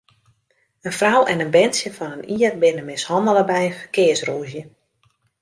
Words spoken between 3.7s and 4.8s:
ferkearsrûzje.